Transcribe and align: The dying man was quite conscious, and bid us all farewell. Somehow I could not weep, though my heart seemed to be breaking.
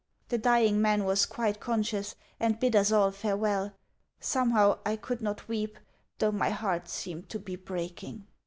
The 0.29 0.39
dying 0.39 0.81
man 0.81 1.03
was 1.03 1.27
quite 1.27 1.59
conscious, 1.59 2.15
and 2.39 2.59
bid 2.59 2.75
us 2.75 2.91
all 2.91 3.11
farewell. 3.11 3.73
Somehow 4.19 4.79
I 4.83 4.95
could 4.95 5.21
not 5.21 5.47
weep, 5.47 5.77
though 6.17 6.31
my 6.31 6.49
heart 6.49 6.89
seemed 6.89 7.29
to 7.29 7.37
be 7.37 7.55
breaking. 7.55 8.25